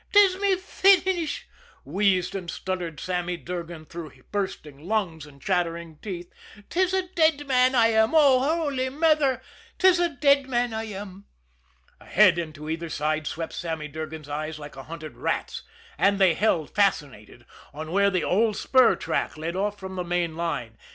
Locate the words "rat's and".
15.17-16.17